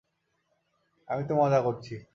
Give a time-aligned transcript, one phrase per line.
[1.07, 1.93] আমি তো মজা করছি।